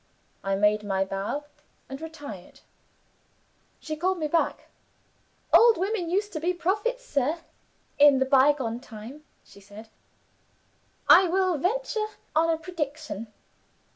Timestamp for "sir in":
7.05-8.17